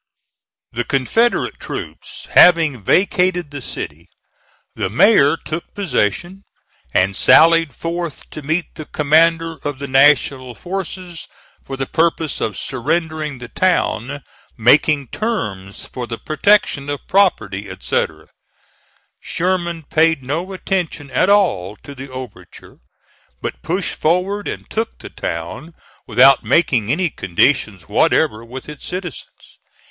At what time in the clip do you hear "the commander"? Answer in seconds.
8.73-9.57